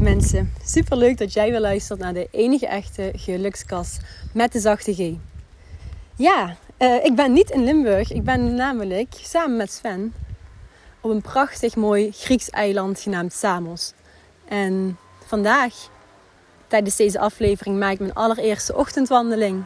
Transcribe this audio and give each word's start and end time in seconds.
Mensen, 0.00 0.52
super 0.64 0.96
leuk 0.96 1.18
dat 1.18 1.32
jij 1.32 1.50
weer 1.50 1.60
luistert 1.60 1.98
naar 1.98 2.12
de 2.12 2.28
enige 2.30 2.66
echte 2.66 3.12
gelukskast 3.16 4.00
met 4.32 4.52
de 4.52 4.60
zachte 4.60 4.94
G. 4.94 5.12
Ja, 6.16 6.56
uh, 6.78 7.04
ik 7.04 7.14
ben 7.14 7.32
niet 7.32 7.50
in 7.50 7.64
Limburg, 7.64 8.12
ik 8.12 8.24
ben 8.24 8.54
namelijk 8.54 9.08
samen 9.22 9.56
met 9.56 9.72
Sven 9.72 10.14
op 11.00 11.10
een 11.10 11.22
prachtig 11.22 11.76
mooi 11.76 12.10
Grieks 12.12 12.50
eiland 12.50 13.00
genaamd 13.00 13.32
Samos. 13.32 13.92
En 14.48 14.98
vandaag, 15.26 15.74
tijdens 16.66 16.96
deze 16.96 17.18
aflevering, 17.18 17.78
maak 17.78 17.92
ik 17.92 17.98
mijn 18.00 18.14
allereerste 18.14 18.76
ochtendwandeling. 18.76 19.64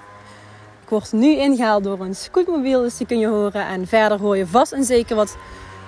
Ik 0.82 0.88
word 0.88 1.12
nu 1.12 1.36
ingehaald 1.36 1.84
door 1.84 2.00
een 2.00 2.14
scootmobiel, 2.14 2.80
dus 2.80 2.96
die 2.96 3.06
kun 3.06 3.18
je 3.18 3.26
horen. 3.26 3.66
En 3.66 3.86
verder 3.86 4.20
hoor 4.20 4.36
je 4.36 4.46
vast 4.46 4.72
en 4.72 4.84
zeker 4.84 5.16
wat 5.16 5.36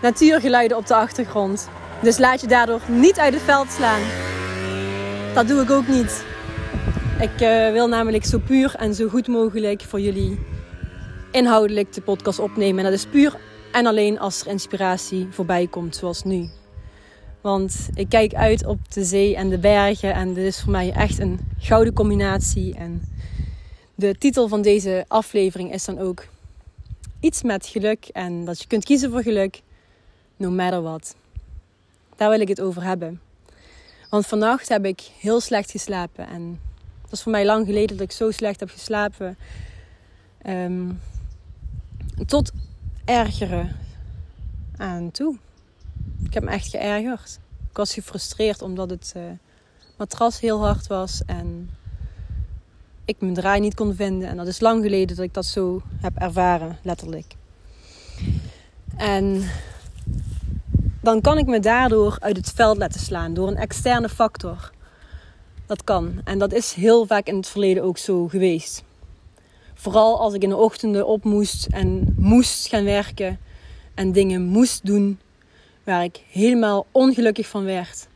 natuurgeluiden 0.03 0.77
op 0.77 0.87
de 0.87 0.95
achtergrond. 0.95 1.69
Dus 2.03 2.19
laat 2.19 2.41
je 2.41 2.47
daardoor 2.47 2.81
niet 2.89 3.19
uit 3.19 3.35
het 3.35 3.43
veld 3.43 3.71
slaan. 3.71 4.01
Dat 5.35 5.49
doe 5.49 5.63
ik 5.63 5.71
ook 5.71 5.89
niet. 5.89 6.25
Ik 7.21 7.41
uh, 7.41 7.73
wil 7.73 7.89
namelijk 7.89 8.25
zo 8.25 8.39
puur 8.39 8.75
en 8.75 8.95
zo 8.95 9.09
goed 9.09 9.29
mogelijk 9.29 9.83
voor 9.83 10.01
jullie 10.01 10.39
inhoudelijk 11.31 11.93
de 11.93 12.01
podcast 12.01 12.39
opnemen. 12.39 12.79
En 12.79 12.85
dat 12.85 12.93
is 12.93 13.07
puur 13.07 13.37
en 13.73 13.87
alleen 13.87 14.19
als 14.19 14.41
er 14.41 14.47
inspiratie 14.47 15.29
voorbij 15.31 15.67
komt, 15.67 15.97
zoals 15.97 16.23
nu. 16.23 16.49
Want 17.41 17.89
ik 17.95 18.09
kijk 18.09 18.35
uit 18.35 18.67
op 18.67 18.93
de 18.93 19.05
zee 19.05 19.37
en 19.37 19.49
de 19.49 19.59
bergen 19.59 20.15
en 20.15 20.35
dit 20.35 20.45
is 20.45 20.61
voor 20.61 20.73
mij 20.73 20.93
echt 20.93 21.19
een 21.19 21.41
gouden 21.59 21.93
combinatie. 21.93 22.75
En 22.75 23.03
de 23.95 24.15
titel 24.19 24.49
van 24.49 24.63
deze 24.63 25.05
aflevering 25.09 25.73
is 25.73 25.85
dan 25.85 25.99
ook 25.99 26.27
iets 27.21 27.43
met 27.43 27.67
geluk 27.67 28.09
en 28.13 28.45
dat 28.45 28.61
je 28.61 28.67
kunt 28.67 28.85
kiezen 28.85 29.11
voor 29.11 29.23
geluk, 29.23 29.61
no 30.37 30.51
matter 30.51 30.83
what. 30.83 31.15
Daar 32.17 32.31
wil 32.31 32.41
ik 32.41 32.49
het 32.49 32.61
over 32.61 32.83
hebben. 32.83 33.21
Want 34.11 34.27
vannacht 34.27 34.69
heb 34.69 34.85
ik 34.85 35.01
heel 35.21 35.41
slecht 35.41 35.71
geslapen. 35.71 36.29
En 36.29 36.61
dat 37.03 37.13
is 37.13 37.23
voor 37.23 37.33
mij 37.33 37.45
lang 37.45 37.67
geleden 37.67 37.97
dat 37.97 38.07
ik 38.07 38.13
zo 38.13 38.31
slecht 38.31 38.61
heb 38.61 38.71
geslapen. 38.71 39.39
Um, 40.47 41.01
tot 42.27 42.53
ergeren 43.05 43.77
aan 44.77 45.11
toe. 45.11 45.37
Ik 46.25 46.35
heb 46.35 46.43
me 46.43 46.51
echt 46.51 46.69
geërgerd. 46.69 47.39
Ik 47.71 47.77
was 47.77 47.95
gefrustreerd 47.95 48.63
omdat 48.63 48.91
het 48.91 49.13
uh, 49.17 49.23
matras 49.97 50.41
heel 50.41 50.61
hard 50.61 50.87
was 50.87 51.23
en 51.27 51.71
ik 53.05 53.17
mijn 53.19 53.35
draai 53.35 53.61
niet 53.61 53.75
kon 53.75 53.95
vinden. 53.95 54.29
En 54.29 54.37
dat 54.37 54.47
is 54.47 54.61
lang 54.61 54.83
geleden 54.83 55.17
dat 55.17 55.25
ik 55.25 55.35
dat 55.35 55.47
zo 55.47 55.83
heb 56.01 56.17
ervaren, 56.17 56.79
letterlijk. 56.83 57.35
En 58.97 59.49
dan 61.07 61.21
kan 61.21 61.39
ik 61.39 61.47
me 61.47 61.61
daardoor 61.61 62.17
uit 62.21 62.37
het 62.37 62.53
veld 62.55 62.77
laten 62.77 63.01
slaan 63.01 63.35
door 63.35 63.49
een 63.49 63.57
externe 63.57 64.09
factor. 64.09 64.71
Dat 65.67 65.85
kan. 65.85 66.21
En 66.25 66.39
dat 66.39 66.53
is 66.53 66.73
heel 66.73 67.07
vaak 67.07 67.27
in 67.27 67.37
het 67.37 67.49
verleden 67.49 67.83
ook 67.83 67.99
zo 67.99 68.29
geweest. 68.29 68.85
Vooral 69.75 70.21
als 70.21 70.35
ik 70.35 70.43
in 70.43 70.49
de 70.49 70.57
ochtenden 70.57 71.07
op 71.07 71.25
moest 71.25 71.67
en 71.67 72.15
moest 72.19 72.69
gaan 72.69 72.85
werken 72.85 73.39
en 73.95 74.13
dingen 74.13 74.43
moest 74.43 74.87
doen 74.87 75.19
waar 75.85 76.05
ik 76.05 76.21
helemaal 76.31 76.87
ongelukkig 76.91 77.47
van 77.49 77.65
werd. 77.65 78.07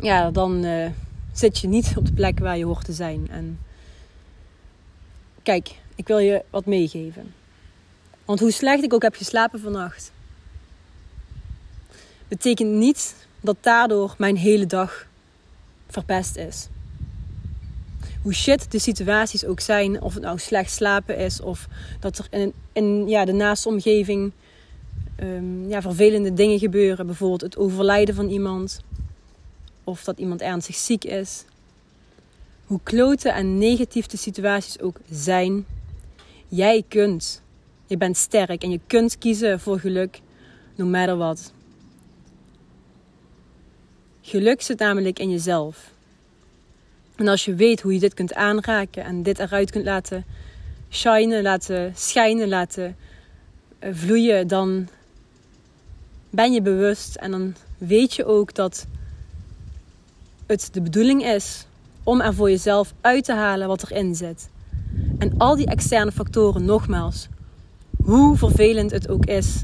Ja, 0.00 0.30
dan 0.30 0.64
uh, 0.64 0.90
zit 1.32 1.58
je 1.58 1.68
niet 1.68 1.92
op 1.96 2.06
de 2.06 2.12
plek 2.12 2.38
waar 2.38 2.58
je 2.58 2.64
hoort 2.64 2.84
te 2.84 2.92
zijn. 2.92 3.28
En 3.30 3.58
kijk, 5.42 5.74
ik 5.94 6.06
wil 6.06 6.18
je 6.18 6.42
wat 6.50 6.66
meegeven. 6.66 7.34
Want 8.24 8.40
hoe 8.40 8.50
slecht 8.50 8.82
ik 8.82 8.94
ook 8.94 9.02
heb 9.02 9.14
geslapen 9.14 9.60
vannacht, 9.60 10.12
betekent 12.30 12.70
niet 12.70 13.14
dat 13.40 13.56
daardoor 13.60 14.14
mijn 14.18 14.36
hele 14.36 14.66
dag 14.66 15.06
verpest 15.88 16.36
is. 16.36 16.68
Hoe 18.22 18.34
shit 18.34 18.70
de 18.70 18.78
situaties 18.78 19.44
ook 19.44 19.60
zijn, 19.60 20.02
of 20.02 20.14
het 20.14 20.22
nou 20.22 20.38
slecht 20.38 20.70
slapen 20.72 21.16
is, 21.16 21.40
of 21.40 21.68
dat 22.00 22.18
er 22.18 22.52
in, 22.72 23.08
ja, 23.08 23.24
de 23.24 23.32
naaste 23.32 23.68
omgeving 23.68 24.32
um, 25.22 25.68
ja, 25.68 25.82
vervelende 25.82 26.34
dingen 26.34 26.58
gebeuren. 26.58 27.06
Bijvoorbeeld 27.06 27.40
het 27.40 27.56
overlijden 27.56 28.14
van 28.14 28.28
iemand, 28.28 28.80
of 29.84 30.04
dat 30.04 30.18
iemand 30.18 30.40
ernstig 30.40 30.76
ziek 30.76 31.04
is. 31.04 31.44
Hoe 32.66 32.80
klote 32.82 33.28
en 33.30 33.58
negatief 33.58 34.06
de 34.06 34.16
situaties 34.16 34.80
ook 34.80 34.96
zijn, 35.10 35.66
jij 36.48 36.84
kunt. 36.88 37.42
Je 37.86 37.96
bent 37.96 38.16
sterk 38.16 38.62
en 38.62 38.70
je 38.70 38.80
kunt 38.86 39.18
kiezen 39.18 39.60
voor 39.60 39.78
geluk, 39.78 40.20
no 40.74 40.84
matter 40.84 41.16
what. 41.16 41.52
Geluk 44.22 44.62
zit 44.62 44.78
namelijk 44.78 45.18
in 45.18 45.30
jezelf. 45.30 45.90
En 47.16 47.28
als 47.28 47.44
je 47.44 47.54
weet 47.54 47.80
hoe 47.80 47.92
je 47.92 48.00
dit 48.00 48.14
kunt 48.14 48.34
aanraken 48.34 49.04
en 49.04 49.22
dit 49.22 49.38
eruit 49.38 49.70
kunt 49.70 49.84
laten 49.84 50.24
shinen, 50.90 51.42
laten 51.42 51.92
schijnen, 51.96 52.48
laten 52.48 52.96
eh, 53.78 53.90
vloeien, 53.92 54.48
dan 54.48 54.88
ben 56.30 56.52
je 56.52 56.62
bewust 56.62 57.14
en 57.14 57.30
dan 57.30 57.54
weet 57.78 58.14
je 58.14 58.24
ook 58.24 58.54
dat 58.54 58.86
het 60.46 60.68
de 60.72 60.80
bedoeling 60.80 61.24
is 61.24 61.66
om 62.02 62.20
er 62.20 62.34
voor 62.34 62.50
jezelf 62.50 62.92
uit 63.00 63.24
te 63.24 63.32
halen 63.32 63.68
wat 63.68 63.82
erin 63.82 64.14
zit. 64.14 64.48
En 65.18 65.34
al 65.38 65.56
die 65.56 65.66
externe 65.66 66.12
factoren, 66.12 66.64
nogmaals, 66.64 67.28
hoe 68.04 68.36
vervelend 68.36 68.90
het 68.90 69.08
ook 69.08 69.26
is, 69.26 69.62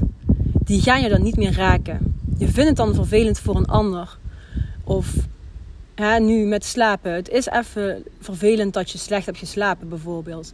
die 0.63 0.81
gaan 0.81 1.01
je 1.01 1.09
dan 1.09 1.23
niet 1.23 1.37
meer 1.37 1.53
raken. 1.53 2.15
Je 2.37 2.47
vindt 2.47 2.67
het 2.67 2.77
dan 2.77 2.93
vervelend 2.93 3.39
voor 3.39 3.55
een 3.55 3.65
ander. 3.65 4.17
Of 4.87 5.13
hè, 5.95 6.19
nu 6.19 6.45
met 6.45 6.65
slapen. 6.65 7.11
Het 7.11 7.29
is 7.29 7.45
even 7.45 8.03
vervelend 8.19 8.73
dat 8.73 8.91
je 8.91 8.97
slecht 8.97 9.25
hebt 9.25 9.37
geslapen, 9.37 9.89
bijvoorbeeld. 9.89 10.53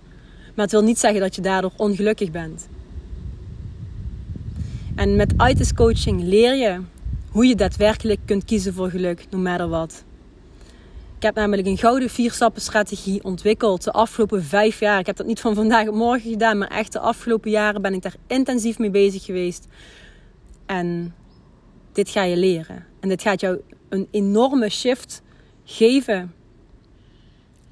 Maar 0.56 0.66
het 0.66 0.72
wil 0.72 0.84
niet 0.84 1.00
zeggen 1.00 1.22
dat 1.22 1.36
je 1.36 1.42
daardoor 1.42 1.72
ongelukkig 1.78 2.32
bent. 2.32 2.68
En 4.96 5.16
met 5.16 5.34
ITIS 5.50 5.74
coaching 5.74 6.22
leer 6.22 6.56
je 6.56 6.80
hoe 7.32 7.46
je 7.46 7.56
daadwerkelijk 7.56 8.20
kunt 8.26 8.46
kiezen 8.46 8.74
voor 8.74 8.90
geluk, 8.90 9.26
no 9.30 9.38
matter 9.38 9.68
what. 9.70 10.04
Ik 11.18 11.24
heb 11.24 11.36
namelijk 11.36 11.68
een 11.68 11.78
gouden 11.78 12.10
vierstappen 12.10 12.62
strategie 12.62 13.24
ontwikkeld 13.24 13.84
de 13.84 13.92
afgelopen 13.92 14.44
vijf 14.44 14.80
jaar. 14.80 15.00
Ik 15.00 15.06
heb 15.06 15.16
dat 15.16 15.26
niet 15.26 15.40
van 15.40 15.56
vandaag 15.56 15.88
op 15.88 15.96
morgen 15.96 16.32
gedaan, 16.32 16.58
maar 16.58 16.68
echt 16.68 16.92
de 16.92 17.00
afgelopen 17.00 17.52
jaren 17.52 17.82
ben 17.82 17.94
ik 17.94 18.02
daar 18.02 18.16
intensief 18.28 18.80
mee 18.80 18.90
bezig 18.90 19.26
geweest. 19.26 19.68
En 20.66 21.16
dit 21.92 22.10
ga 22.10 22.24
je 22.24 22.38
leren. 22.38 22.86
En 23.00 23.10
dit 23.10 23.22
gaat 23.22 23.40
jou 23.40 23.62
een 23.94 24.08
enorme 24.12 24.70
shift 24.70 25.22
geven 25.64 26.34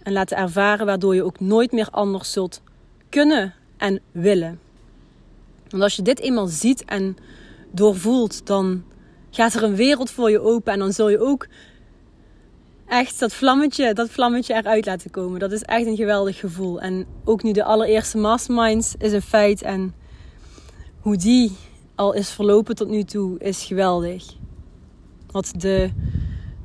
en 0.04 0.14
laten 0.14 0.38
ervaren, 0.38 0.86
waardoor 0.86 1.16
je 1.16 1.24
ook 1.24 1.40
nooit 1.40 1.72
meer 1.72 1.88
anders 1.92 2.32
zult 2.32 2.62
kunnen 3.09 3.54
en 3.78 4.02
willen. 4.12 4.59
Want 5.70 5.84
als 5.84 5.96
je 5.96 6.02
dit 6.02 6.20
eenmaal 6.20 6.48
ziet 6.48 6.86
en 6.86 7.18
doorvoelt, 7.72 8.46
dan 8.46 8.84
gaat 9.30 9.53
er 9.53 9.64
een 9.64 9.76
wereld 9.76 10.12
voor 10.12 10.29
je 10.29 10.40
open 10.40 10.73
en 10.73 10.79
dan 10.79 10.94
zul 10.94 11.09
je 11.09 11.20
ook 11.20 11.47
echt 12.88 13.20
dat 13.20 13.34
vlammetje, 13.34 13.94
dat 13.94 14.09
vlammetje 14.09 14.53
eruit 14.53 14.85
laten 14.85 15.12
komen. 15.12 15.40
Dat 15.40 15.52
is 15.52 15.62
echt 15.62 15.85
een 15.85 15.96
geweldig 15.96 16.40
gevoel. 16.40 16.82
En 16.82 17.06
ook 17.24 17.44
nu 17.44 17.52
de 17.52 17.64
allereerste 17.64 18.17
masterminds 18.17 18.96
is 18.97 19.12
een 19.12 19.22
feit 19.22 19.62
en 19.62 19.94
hoe 21.00 21.17
die 21.17 21.52
al 21.96 22.14
is 22.14 22.29
verlopen 22.29 22.76
tot 22.76 22.90
nu 22.90 23.03
toe 23.03 23.40
is 23.40 23.64
geweldig. 23.64 24.40
Wat 25.31 25.53
de 25.57 25.91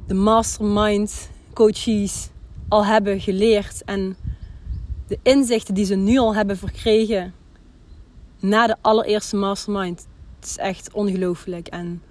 de 0.06 0.14
mastermind 0.14 1.30
coaches 1.52 2.30
al 2.68 2.84
hebben 2.84 3.20
geleerd 3.20 3.84
en 3.84 4.16
de 5.06 5.18
inzichten 5.22 5.74
die 5.74 5.84
ze 5.84 5.94
nu 5.94 6.18
al 6.18 6.34
hebben 6.34 6.56
verkregen 6.56 7.34
na 8.40 8.66
de 8.66 8.76
allereerste 8.80 9.36
mastermind. 9.36 10.06
Het 10.36 10.48
is 10.48 10.56
echt 10.56 10.92
ongelooflijk 10.92 11.66
en 11.66 12.02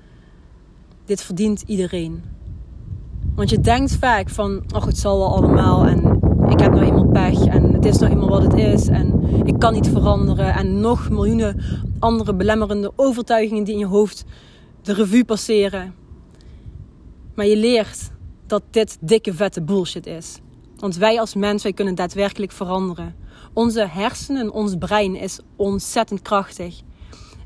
dit 1.05 1.21
verdient 1.21 1.63
iedereen. 1.65 2.23
Want 3.35 3.49
je 3.49 3.59
denkt 3.59 3.95
vaak 3.95 4.29
van, 4.29 4.63
ach 4.71 4.85
het 4.85 4.97
zal 4.97 5.17
wel 5.17 5.35
allemaal 5.35 5.85
en 5.85 6.19
ik 6.49 6.59
heb 6.59 6.71
nou 6.73 6.85
eenmaal 6.85 7.07
pech 7.07 7.45
en 7.45 7.73
het 7.73 7.85
is 7.85 7.97
nou 7.97 8.11
eenmaal 8.11 8.29
wat 8.29 8.43
het 8.43 8.53
is 8.53 8.87
en 8.87 9.23
ik 9.45 9.59
kan 9.59 9.73
niet 9.73 9.87
veranderen 9.87 10.53
en 10.53 10.79
nog 10.79 11.09
miljoenen 11.09 11.61
andere 11.99 12.33
belemmerende 12.33 12.91
overtuigingen 12.95 13.63
die 13.63 13.73
in 13.73 13.79
je 13.79 13.85
hoofd 13.85 14.25
de 14.81 14.93
revue 14.93 15.25
passeren. 15.25 16.04
Maar 17.35 17.45
je 17.45 17.57
leert 17.57 18.11
dat 18.47 18.63
dit 18.69 18.97
dikke 19.01 19.33
vette 19.33 19.61
bullshit 19.61 20.05
is. 20.05 20.39
Want 20.75 20.95
wij 20.95 21.19
als 21.19 21.35
mens, 21.35 21.63
wij 21.63 21.73
kunnen 21.73 21.95
daadwerkelijk 21.95 22.51
veranderen. 22.51 23.15
Onze 23.53 23.87
hersenen, 23.87 24.51
ons 24.51 24.75
brein 24.75 25.15
is 25.15 25.39
ontzettend 25.55 26.21
krachtig. 26.21 26.81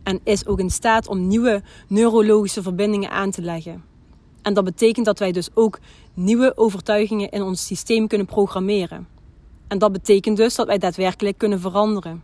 En 0.04 0.20
is 0.24 0.46
ook 0.46 0.60
in 0.60 0.70
staat 0.70 1.08
om 1.08 1.28
nieuwe 1.28 1.62
neurologische 1.88 2.62
verbindingen 2.62 3.10
aan 3.10 3.32
te 3.32 3.42
leggen. 3.42 3.84
En 4.42 4.54
dat 4.54 4.64
betekent 4.64 5.06
dat 5.06 5.20
wij 5.20 5.32
dus 5.32 5.50
ook 5.54 5.80
nieuwe 6.14 6.58
overtuigingen 6.58 7.30
in 7.30 7.42
ons 7.42 7.66
systeem 7.66 8.08
kunnen 8.08 8.28
programmeren. 8.28 9.08
En 9.68 9.78
dat 9.78 9.92
betekent 9.92 10.38
dus 10.38 10.56
dat 10.56 10.68
wij 10.68 10.78
daadwerkelijk 10.78 11.38
kunnen 11.38 11.60
veranderen. 11.60 12.24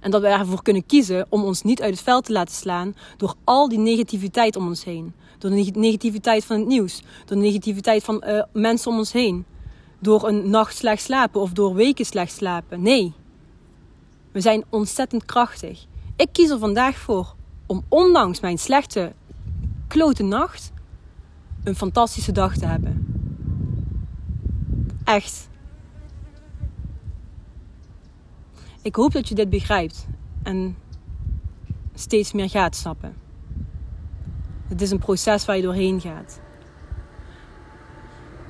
En 0.00 0.10
dat 0.10 0.20
we 0.20 0.26
ervoor 0.26 0.62
kunnen 0.62 0.86
kiezen 0.86 1.26
om 1.28 1.44
ons 1.44 1.62
niet 1.62 1.82
uit 1.82 1.90
het 1.90 2.02
veld 2.02 2.24
te 2.24 2.32
laten 2.32 2.54
slaan 2.54 2.94
door 3.16 3.34
al 3.44 3.68
die 3.68 3.78
negativiteit 3.78 4.56
om 4.56 4.66
ons 4.66 4.84
heen. 4.84 5.14
Door 5.40 5.50
de 5.50 5.70
negativiteit 5.72 6.44
van 6.44 6.58
het 6.58 6.66
nieuws, 6.66 7.02
door 7.24 7.36
de 7.36 7.42
negativiteit 7.42 8.04
van 8.04 8.24
uh, 8.26 8.42
mensen 8.52 8.90
om 8.90 8.98
ons 8.98 9.12
heen. 9.12 9.44
Door 9.98 10.28
een 10.28 10.50
nacht 10.50 10.76
slecht 10.76 11.02
slapen 11.02 11.40
of 11.40 11.52
door 11.52 11.74
weken 11.74 12.04
slecht 12.04 12.32
slapen. 12.32 12.82
Nee. 12.82 13.12
We 14.32 14.40
zijn 14.40 14.64
ontzettend 14.68 15.24
krachtig. 15.24 15.86
Ik 16.16 16.28
kies 16.32 16.50
er 16.50 16.58
vandaag 16.58 16.96
voor 16.96 17.34
om 17.66 17.84
ondanks 17.88 18.40
mijn 18.40 18.58
slechte, 18.58 19.12
klote 19.88 20.22
nacht 20.22 20.72
een 21.64 21.76
fantastische 21.76 22.32
dag 22.32 22.56
te 22.56 22.66
hebben. 22.66 23.06
Echt. 25.04 25.48
Ik 28.82 28.94
hoop 28.94 29.12
dat 29.12 29.28
je 29.28 29.34
dit 29.34 29.50
begrijpt 29.50 30.06
en 30.42 30.76
steeds 31.94 32.32
meer 32.32 32.50
gaat 32.50 32.76
snappen. 32.76 33.19
Het 34.70 34.82
is 34.82 34.90
een 34.90 34.98
proces 34.98 35.44
waar 35.44 35.56
je 35.56 35.62
doorheen 35.62 36.00
gaat. 36.00 36.40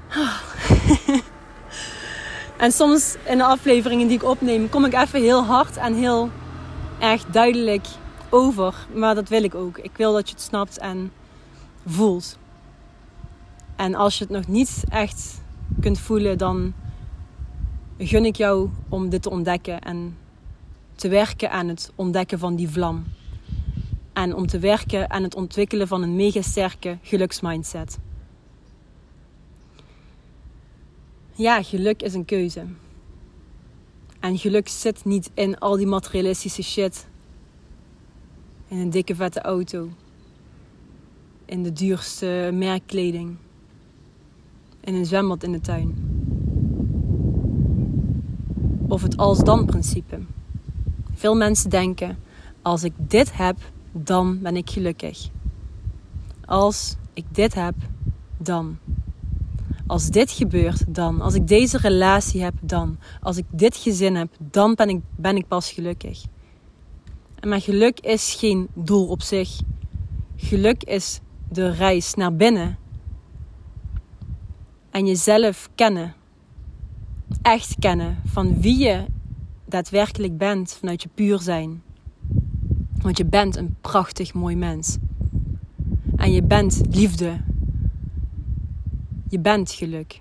en 2.65 2.73
soms 2.73 3.17
in 3.25 3.39
de 3.39 3.45
afleveringen 3.45 4.07
die 4.07 4.17
ik 4.17 4.25
opneem, 4.25 4.69
kom 4.69 4.85
ik 4.85 4.95
even 4.95 5.21
heel 5.21 5.45
hard 5.45 5.77
en 5.77 5.95
heel 5.95 6.31
erg 6.99 7.25
duidelijk 7.25 7.87
over. 8.29 8.75
Maar 8.95 9.15
dat 9.15 9.29
wil 9.29 9.43
ik 9.43 9.55
ook. 9.55 9.79
Ik 9.79 9.97
wil 9.97 10.13
dat 10.13 10.29
je 10.29 10.35
het 10.35 10.45
snapt 10.45 10.79
en 10.79 11.13
voelt. 11.87 12.39
En 13.77 13.95
als 13.95 14.19
je 14.19 14.25
het 14.25 14.33
nog 14.33 14.47
niet 14.47 14.85
echt 14.89 15.41
kunt 15.81 15.99
voelen, 15.99 16.39
dan 16.39 16.73
gun 17.99 18.25
ik 18.25 18.37
jou 18.37 18.71
om 18.89 19.09
dit 19.09 19.23
te 19.23 19.31
ontdekken 19.31 19.81
en 19.81 20.17
te 20.95 21.09
werken 21.09 21.51
aan 21.51 21.69
het 21.69 21.93
ontdekken 21.95 22.39
van 22.39 22.57
die 22.57 22.69
vlam. 22.69 23.05
En 24.21 24.35
om 24.35 24.47
te 24.47 24.59
werken 24.59 25.11
aan 25.11 25.23
het 25.23 25.35
ontwikkelen 25.35 25.89
van 25.89 26.03
een 26.03 26.17
mega 26.17 26.43
sterke 26.43 26.99
geluksmindset. 27.03 27.99
Ja, 31.33 31.63
geluk 31.63 32.03
is 32.03 32.15
een 32.15 32.25
keuze. 32.25 32.67
En 34.19 34.39
geluk 34.39 34.69
zit 34.69 35.05
niet 35.05 35.31
in 35.35 35.59
al 35.59 35.77
die 35.77 35.87
materialistische 35.87 36.63
shit. 36.63 37.07
In 38.69 38.79
een 38.79 38.91
dikke 38.91 39.15
vette 39.15 39.41
auto. 39.41 39.89
In 41.45 41.63
de 41.63 41.73
duurste 41.73 42.51
merkkleding. 42.53 43.37
In 44.81 44.95
een 44.95 45.07
zwembad 45.07 45.43
in 45.43 45.53
de 45.53 45.61
tuin. 45.61 45.95
Of 48.89 49.03
het 49.03 49.17
als-dan 49.17 49.67
principe. 49.67 50.19
Veel 51.15 51.35
mensen 51.35 51.71
denken: 51.71 52.19
als 52.63 52.83
ik 52.83 52.93
dit 52.97 53.37
heb, 53.37 53.57
dan 53.93 54.41
ben 54.41 54.57
ik 54.57 54.71
gelukkig. 54.71 55.29
Als 56.45 56.97
ik 57.13 57.25
dit 57.31 57.55
heb, 57.55 57.75
dan. 58.37 58.79
Als 59.87 60.09
dit 60.09 60.31
gebeurt, 60.31 60.95
dan. 60.95 61.21
Als 61.21 61.35
ik 61.35 61.49
deze 61.49 61.79
relatie 61.79 62.43
heb, 62.43 62.55
dan. 62.61 62.99
Als 63.21 63.37
ik 63.37 63.45
dit 63.51 63.77
gezin 63.77 64.15
heb, 64.15 64.29
dan 64.39 64.75
ben 64.75 64.89
ik, 64.89 65.01
ben 65.17 65.37
ik 65.37 65.49
pas 65.49 65.73
gelukkig. 65.73 66.25
En 67.41 67.49
maar 67.49 67.61
geluk 67.61 68.01
is 68.01 68.35
geen 68.35 68.69
doel 68.75 69.07
op 69.07 69.23
zich. 69.23 69.61
Geluk 70.37 70.83
is 70.83 71.21
de 71.49 71.71
reis 71.71 72.15
naar 72.15 72.35
binnen. 72.37 72.79
En 74.91 75.07
jezelf 75.07 75.69
kennen. 75.75 76.15
Echt 77.43 77.77
kennen 77.79 78.23
van 78.25 78.61
wie 78.61 78.79
je 78.79 79.05
daadwerkelijk 79.65 80.39
bent 80.39 80.73
vanuit 80.73 81.03
je 81.03 81.09
puur 81.15 81.39
zijn. 81.39 81.83
Want 83.03 83.17
je 83.17 83.25
bent 83.25 83.57
een 83.57 83.77
prachtig 83.81 84.35
mooi 84.35 84.57
mens. 84.57 84.97
En 86.17 86.33
je 86.33 86.43
bent 86.43 86.81
liefde. 86.91 87.41
Je 89.29 89.39
bent 89.39 89.73
geluk. 89.73 90.21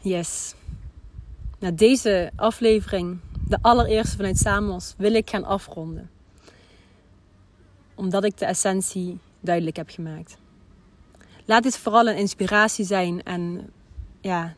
Yes. 0.00 0.54
Na 1.58 1.70
deze 1.70 2.30
aflevering, 2.36 3.18
de 3.46 3.58
allereerste 3.60 4.16
vanuit 4.16 4.38
Samos, 4.38 4.94
wil 4.96 5.14
ik 5.14 5.30
gaan 5.30 5.44
afronden. 5.44 6.10
Omdat 7.94 8.24
ik 8.24 8.38
de 8.38 8.44
essentie 8.44 9.18
duidelijk 9.40 9.76
heb 9.76 9.90
gemaakt. 9.90 10.36
Laat 11.44 11.62
dit 11.62 11.78
vooral 11.78 12.08
een 12.08 12.16
inspiratie 12.16 12.84
zijn 12.84 13.22
en 13.22 13.70
ja, 14.20 14.54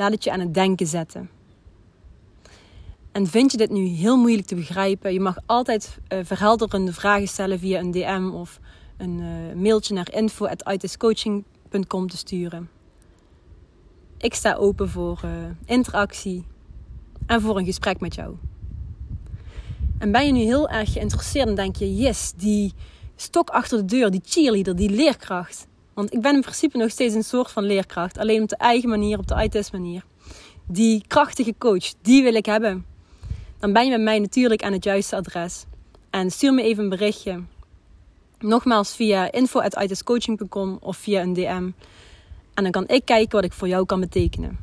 Laat 0.00 0.12
het 0.12 0.24
je 0.24 0.32
aan 0.32 0.40
het 0.40 0.54
denken 0.54 0.86
zetten. 0.86 1.30
En 3.12 3.26
vind 3.26 3.50
je 3.50 3.56
dit 3.56 3.70
nu 3.70 3.86
heel 3.86 4.16
moeilijk 4.16 4.46
te 4.46 4.54
begrijpen? 4.54 5.12
Je 5.12 5.20
mag 5.20 5.36
altijd 5.46 5.98
uh, 6.08 6.18
verhelderende 6.22 6.92
vragen 6.92 7.28
stellen 7.28 7.58
via 7.58 7.80
een 7.80 7.90
DM 7.90 8.30
of 8.32 8.60
een 8.96 9.18
uh, 9.18 9.54
mailtje 9.54 9.94
naar 9.94 10.12
info.itiscoaching.com 10.12 12.08
te 12.08 12.16
sturen. 12.16 12.70
Ik 14.18 14.34
sta 14.34 14.54
open 14.54 14.88
voor 14.88 15.20
uh, 15.24 15.30
interactie 15.64 16.44
en 17.26 17.40
voor 17.40 17.58
een 17.58 17.64
gesprek 17.64 18.00
met 18.00 18.14
jou. 18.14 18.34
En 19.98 20.12
ben 20.12 20.26
je 20.26 20.32
nu 20.32 20.40
heel 20.40 20.68
erg 20.68 20.92
geïnteresseerd 20.92 21.48
en 21.48 21.54
denk 21.54 21.76
je, 21.76 21.96
yes, 21.96 22.32
die 22.36 22.72
stok 23.16 23.50
achter 23.50 23.78
de 23.78 23.84
deur, 23.84 24.10
die 24.10 24.22
cheerleader, 24.24 24.76
die 24.76 24.90
leerkracht. 24.90 25.66
Want 25.94 26.12
ik 26.14 26.20
ben 26.20 26.34
in 26.34 26.40
principe 26.40 26.78
nog 26.78 26.90
steeds 26.90 27.14
een 27.14 27.24
soort 27.24 27.50
van 27.50 27.64
leerkracht. 27.64 28.18
Alleen 28.18 28.42
op 28.42 28.48
de 28.48 28.56
eigen 28.56 28.88
manier, 28.88 29.18
op 29.18 29.26
de 29.26 29.48
ITS 29.50 29.70
manier. 29.70 30.04
Die 30.66 31.04
krachtige 31.06 31.54
coach, 31.58 31.92
die 32.02 32.22
wil 32.22 32.34
ik 32.34 32.46
hebben. 32.46 32.84
Dan 33.60 33.72
ben 33.72 33.84
je 33.84 33.90
met 33.90 34.00
mij 34.00 34.18
natuurlijk 34.18 34.62
aan 34.62 34.72
het 34.72 34.84
juiste 34.84 35.16
adres. 35.16 35.64
En 36.10 36.30
stuur 36.30 36.54
me 36.54 36.62
even 36.62 36.82
een 36.82 36.88
berichtje. 36.88 37.42
Nogmaals 38.38 38.96
via 38.96 39.32
info.itiscoaching.com 39.32 40.78
of 40.80 40.96
via 40.96 41.22
een 41.22 41.32
DM. 41.32 41.70
En 42.54 42.62
dan 42.62 42.70
kan 42.70 42.88
ik 42.88 43.04
kijken 43.04 43.30
wat 43.30 43.44
ik 43.44 43.52
voor 43.52 43.68
jou 43.68 43.86
kan 43.86 44.00
betekenen. 44.00 44.58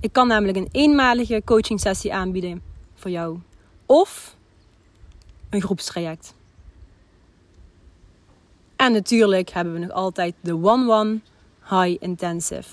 Ik 0.00 0.12
kan 0.12 0.26
namelijk 0.26 0.58
een 0.58 0.68
eenmalige 0.72 1.42
coaching 1.44 1.80
sessie 1.80 2.14
aanbieden 2.14 2.62
voor 2.94 3.10
jou. 3.10 3.38
Of 3.86 4.36
een 5.50 5.62
groepstraject. 5.62 6.34
En 8.76 8.92
natuurlijk 8.92 9.50
hebben 9.50 9.72
we 9.72 9.78
nog 9.78 9.90
altijd 9.90 10.34
de 10.40 10.54
One-One 10.54 11.20
High 11.68 12.02
Intensive. 12.02 12.68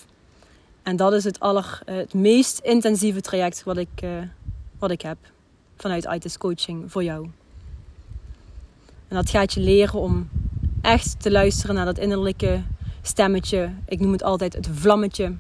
En 0.84 0.96
dat 0.96 1.14
is 1.14 1.24
het, 1.24 1.40
aller, 1.40 1.82
eh, 1.86 1.96
het 1.96 2.14
meest 2.14 2.60
intensieve 2.60 3.22
traject 3.22 3.64
wat 3.64 3.78
ik, 3.78 4.02
uh, 4.04 4.22
wat 4.80 4.92
ik 4.92 5.02
heb 5.02 5.18
vanuit 5.82 6.06
ITIS 6.06 6.38
Coaching 6.38 6.92
voor 6.92 7.04
jou. 7.04 7.30
En 9.08 9.16
dat 9.16 9.30
gaat 9.30 9.54
je 9.54 9.60
leren 9.60 10.00
om 10.00 10.30
echt 10.82 11.22
te 11.22 11.32
luisteren 11.32 11.76
naar 11.76 11.86
dat 11.86 11.98
innerlijke 11.98 12.64
stemmetje. 13.02 13.74
Ik 13.86 14.00
noem 14.00 14.12
het 14.12 14.24
altijd 14.24 14.54
het 14.54 14.70
vlammetje. 14.72 15.36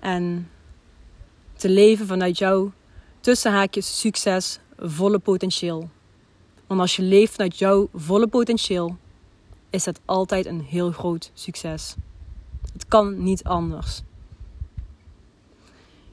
En 0.00 0.48
te 1.56 1.68
leven 1.68 2.06
vanuit 2.06 2.38
jouw 2.38 2.72
tussenhaakjes 3.20 4.00
succes, 4.00 4.58
volle 4.78 5.18
potentieel. 5.18 5.90
Want 6.66 6.80
als 6.80 6.96
je 6.96 7.02
leeft 7.02 7.32
vanuit 7.32 7.58
jouw 7.58 7.88
volle 7.94 8.26
potentieel, 8.26 8.96
is 9.70 9.84
het 9.84 10.00
altijd 10.04 10.46
een 10.46 10.60
heel 10.60 10.90
groot 10.90 11.30
succes. 11.34 11.94
Het 12.72 12.88
kan 12.88 13.22
niet 13.22 13.44
anders. 13.44 14.02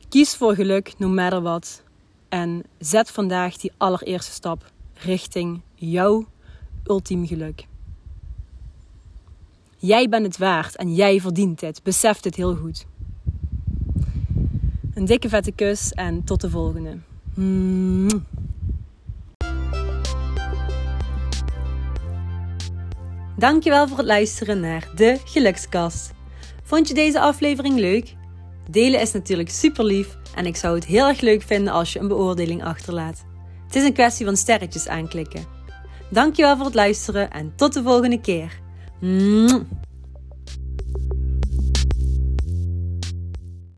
Kies 0.09 0.35
voor 0.35 0.55
geluk, 0.55 0.93
no 0.97 1.07
matter 1.07 1.41
what. 1.41 1.83
En 2.35 2.63
zet 2.79 3.11
vandaag 3.11 3.57
die 3.57 3.71
allereerste 3.77 4.31
stap 4.31 4.71
richting 4.93 5.61
jouw 5.75 6.25
ultiem 6.83 7.27
geluk. 7.27 7.67
Jij 9.77 10.09
bent 10.09 10.25
het 10.25 10.37
waard 10.37 10.75
en 10.75 10.93
jij 10.95 11.21
verdient 11.21 11.61
het. 11.61 11.83
Besef 11.83 12.19
dit 12.19 12.35
heel 12.35 12.55
goed. 12.55 12.85
Een 14.93 15.05
dikke 15.05 15.29
vette 15.29 15.51
kus 15.51 15.91
en 15.91 16.23
tot 16.23 16.41
de 16.41 16.49
volgende. 16.49 16.97
Dankjewel 23.37 23.87
voor 23.87 23.97
het 23.97 24.07
luisteren 24.07 24.59
naar 24.59 24.89
de 24.95 25.19
Gelukskast. 25.25 26.13
Vond 26.63 26.87
je 26.87 26.93
deze 26.93 27.19
aflevering 27.19 27.75
leuk? 27.75 28.15
Delen 28.69 29.01
is 29.01 29.11
natuurlijk 29.11 29.49
super 29.49 29.85
lief 29.85 30.17
en 30.35 30.45
ik 30.45 30.55
zou 30.55 30.75
het 30.75 30.85
heel 30.85 31.07
erg 31.07 31.21
leuk 31.21 31.41
vinden 31.41 31.73
als 31.73 31.93
je 31.93 31.99
een 31.99 32.07
beoordeling 32.07 32.63
achterlaat. 32.63 33.25
Het 33.65 33.75
is 33.75 33.83
een 33.83 33.93
kwestie 33.93 34.25
van 34.25 34.37
sterretjes 34.37 34.87
aanklikken. 34.87 35.45
Dankjewel 36.09 36.55
voor 36.55 36.65
het 36.65 36.75
luisteren 36.75 37.31
en 37.31 37.53
tot 37.55 37.73
de 37.73 37.83
volgende 37.83 38.21
keer. 38.21 38.59